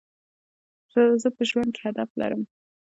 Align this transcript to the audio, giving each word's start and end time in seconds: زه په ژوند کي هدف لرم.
زه 1.21 1.29
په 1.37 1.43
ژوند 1.49 1.69
کي 1.75 1.81
هدف 1.87 2.09
لرم. 2.19 2.41